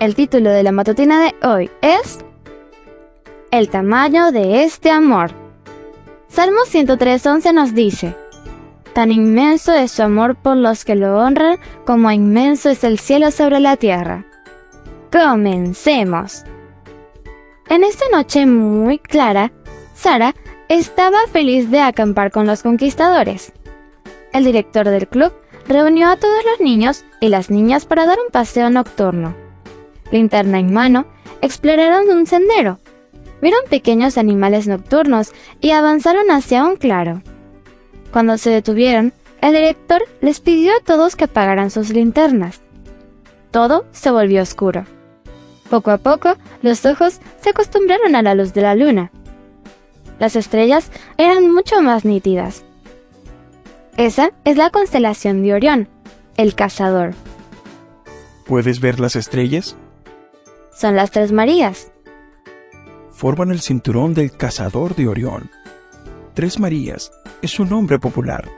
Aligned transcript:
El 0.00 0.16
título 0.16 0.50
de 0.50 0.64
la 0.64 0.72
matutina 0.72 1.22
de 1.22 1.34
hoy 1.46 1.70
es 1.80 2.18
El 3.52 3.70
tamaño 3.70 4.32
de 4.32 4.64
este 4.64 4.90
amor. 4.90 5.30
Salmo 6.28 6.62
103.11 6.66 7.54
nos 7.54 7.74
dice, 7.74 8.16
Tan 8.92 9.12
inmenso 9.12 9.72
es 9.72 9.92
su 9.92 10.02
amor 10.02 10.34
por 10.34 10.56
los 10.56 10.84
que 10.84 10.96
lo 10.96 11.16
honran 11.18 11.58
como 11.86 12.10
inmenso 12.10 12.70
es 12.70 12.82
el 12.82 12.98
cielo 12.98 13.30
sobre 13.30 13.60
la 13.60 13.76
tierra. 13.76 14.26
Comencemos. 15.12 16.42
En 17.68 17.84
esta 17.84 18.04
noche 18.12 18.46
muy 18.46 18.98
clara, 18.98 19.52
Sara 19.94 20.34
estaba 20.68 21.18
feliz 21.32 21.70
de 21.70 21.80
acampar 21.80 22.32
con 22.32 22.46
los 22.46 22.64
conquistadores. 22.64 23.52
El 24.32 24.44
director 24.44 24.88
del 24.88 25.06
club 25.06 25.32
reunió 25.68 26.08
a 26.08 26.16
todos 26.16 26.44
los 26.44 26.60
niños 26.60 27.04
y 27.20 27.28
las 27.28 27.48
niñas 27.48 27.86
para 27.86 28.06
dar 28.06 28.18
un 28.18 28.32
paseo 28.32 28.70
nocturno. 28.70 29.43
Linterna 30.10 30.58
en 30.58 30.72
mano, 30.72 31.06
exploraron 31.40 32.08
un 32.10 32.26
sendero. 32.26 32.78
Vieron 33.40 33.60
pequeños 33.68 34.16
animales 34.16 34.66
nocturnos 34.66 35.32
y 35.60 35.70
avanzaron 35.70 36.30
hacia 36.30 36.64
un 36.64 36.76
claro. 36.76 37.22
Cuando 38.12 38.38
se 38.38 38.50
detuvieron, 38.50 39.12
el 39.40 39.52
director 39.52 40.02
les 40.20 40.40
pidió 40.40 40.72
a 40.72 40.80
todos 40.84 41.16
que 41.16 41.24
apagaran 41.24 41.70
sus 41.70 41.90
linternas. 41.90 42.60
Todo 43.50 43.84
se 43.92 44.10
volvió 44.10 44.42
oscuro. 44.42 44.86
Poco 45.68 45.90
a 45.90 45.98
poco, 45.98 46.36
los 46.62 46.86
ojos 46.86 47.20
se 47.40 47.50
acostumbraron 47.50 48.16
a 48.16 48.22
la 48.22 48.34
luz 48.34 48.54
de 48.54 48.62
la 48.62 48.74
luna. 48.74 49.10
Las 50.18 50.36
estrellas 50.36 50.90
eran 51.18 51.52
mucho 51.52 51.82
más 51.82 52.04
nítidas. 52.04 52.64
Esa 53.96 54.32
es 54.44 54.56
la 54.56 54.70
constelación 54.70 55.42
de 55.42 55.54
Orión, 55.54 55.88
el 56.36 56.54
cazador. 56.54 57.14
¿Puedes 58.46 58.80
ver 58.80 59.00
las 59.00 59.16
estrellas? 59.16 59.76
Son 60.74 60.96
las 60.96 61.12
tres 61.12 61.30
Marías. 61.30 61.92
Forman 63.12 63.50
el 63.50 63.60
cinturón 63.60 64.12
del 64.12 64.32
cazador 64.32 64.96
de 64.96 65.06
Orión. 65.06 65.50
Tres 66.34 66.58
Marías 66.58 67.12
es 67.42 67.60
un 67.60 67.68
nombre 67.68 68.00
popular, 68.00 68.48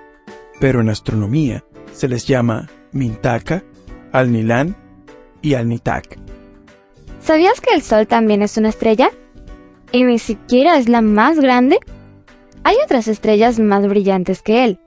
pero 0.58 0.80
en 0.80 0.88
astronomía 0.88 1.62
se 1.92 2.08
les 2.08 2.26
llama 2.26 2.68
Mintaka, 2.92 3.62
Alnilán 4.12 4.74
y 5.42 5.54
Alnitak. 5.54 6.18
¿Sabías 7.20 7.60
que 7.60 7.74
el 7.74 7.82
Sol 7.82 8.06
también 8.06 8.40
es 8.40 8.56
una 8.56 8.70
estrella? 8.70 9.10
¿Y 9.92 10.04
ni 10.04 10.18
siquiera 10.18 10.78
es 10.78 10.88
la 10.88 11.02
más 11.02 11.38
grande? 11.38 11.78
Hay 12.64 12.76
otras 12.82 13.08
estrellas 13.08 13.58
más 13.58 13.86
brillantes 13.86 14.40
que 14.40 14.64
él. 14.64 14.80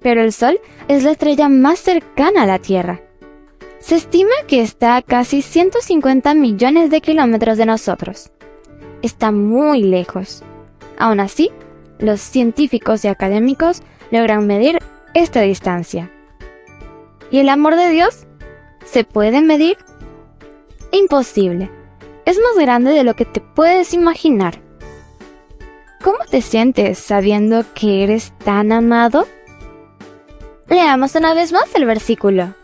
Pero 0.00 0.20
el 0.20 0.32
Sol 0.32 0.58
es 0.88 1.04
la 1.04 1.12
estrella 1.12 1.48
más 1.48 1.78
cercana 1.78 2.42
a 2.42 2.46
la 2.46 2.58
Tierra. 2.58 3.03
Se 3.84 3.96
estima 3.96 4.32
que 4.48 4.62
está 4.62 4.96
a 4.96 5.02
casi 5.02 5.42
150 5.42 6.32
millones 6.32 6.88
de 6.88 7.02
kilómetros 7.02 7.58
de 7.58 7.66
nosotros. 7.66 8.30
Está 9.02 9.30
muy 9.30 9.82
lejos. 9.82 10.42
Aún 10.98 11.20
así, 11.20 11.50
los 11.98 12.22
científicos 12.22 13.04
y 13.04 13.08
académicos 13.08 13.82
logran 14.10 14.46
medir 14.46 14.78
esta 15.12 15.42
distancia. 15.42 16.10
¿Y 17.30 17.40
el 17.40 17.50
amor 17.50 17.76
de 17.76 17.90
Dios? 17.90 18.26
¿Se 18.86 19.04
puede 19.04 19.42
medir? 19.42 19.76
Imposible. 20.90 21.70
Es 22.24 22.38
más 22.38 22.64
grande 22.64 22.92
de 22.92 23.04
lo 23.04 23.14
que 23.14 23.26
te 23.26 23.42
puedes 23.42 23.92
imaginar. 23.92 24.62
¿Cómo 26.02 26.20
te 26.30 26.40
sientes 26.40 26.98
sabiendo 26.98 27.66
que 27.74 28.02
eres 28.02 28.32
tan 28.46 28.72
amado? 28.72 29.28
Leamos 30.70 31.14
una 31.16 31.34
vez 31.34 31.52
más 31.52 31.74
el 31.74 31.84
versículo. 31.84 32.54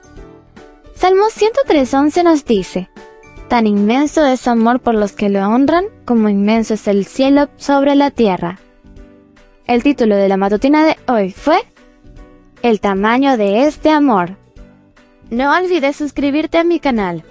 Salmo 1.00 1.22
103.11 1.34 2.25
nos 2.25 2.44
dice, 2.44 2.91
Tan 3.49 3.66
inmenso 3.66 4.27
es 4.27 4.41
su 4.43 4.50
amor 4.50 4.81
por 4.81 4.94
los 4.94 5.12
que 5.12 5.31
lo 5.31 5.41
honran 5.49 5.87
como 6.05 6.28
inmenso 6.28 6.75
es 6.75 6.87
el 6.88 7.06
cielo 7.06 7.49
sobre 7.56 7.94
la 7.94 8.11
tierra. 8.11 8.59
El 9.66 9.83
título 9.83 10.15
de 10.15 10.28
la 10.28 10.37
matutina 10.37 10.84
de 10.84 10.99
hoy 11.09 11.33
fue 11.33 11.56
El 12.60 12.81
tamaño 12.81 13.39
de 13.39 13.66
este 13.66 13.89
amor. 13.89 14.37
No 15.31 15.56
olvides 15.56 15.97
suscribirte 15.97 16.59
a 16.59 16.65
mi 16.65 16.81
canal. 16.81 17.25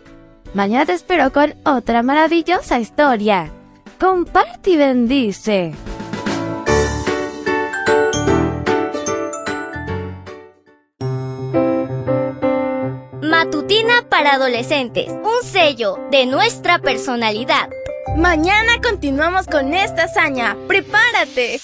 Mañana 0.56 0.88
te 0.88 0.94
espero 0.94 1.32
con 1.32 1.54
otra 1.64 2.02
maravillosa 2.02 2.80
historia. 2.80 3.52
Comparte 4.00 4.72
y 4.72 4.78
bendice. 4.78 5.76
Matutina 13.40 14.04
para 14.10 14.34
adolescentes, 14.34 15.08
un 15.08 15.50
sello 15.50 15.98
de 16.12 16.26
nuestra 16.26 16.80
personalidad. 16.80 17.70
Mañana 18.18 18.82
continuamos 18.84 19.46
con 19.46 19.74
esta 19.74 20.04
hazaña. 20.04 20.58
¡Prepárate! 20.68 21.62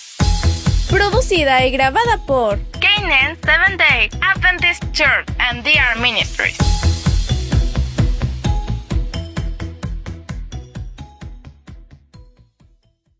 Producida 0.90 1.66
y 1.66 1.72
grabada 1.72 2.18
por 2.25 2.59
Canaan 2.80 3.38
Seventh 3.44 3.78
Day 3.78 4.09
Adventist 4.22 4.90
Church 4.94 5.28
and 5.38 5.66
DR 5.66 6.00
Ministries. 6.00 6.84